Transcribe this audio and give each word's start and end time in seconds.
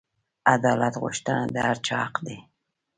عدالت 0.53 0.93
غوښتنه 1.03 1.43
د 1.53 1.57
هر 1.67 1.77
چا 1.87 1.95
حق 2.05 2.15
دی. 2.25 2.37